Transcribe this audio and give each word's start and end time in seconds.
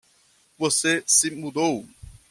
Você 0.57 1.03
se 1.05 1.29
mudou 1.29 1.87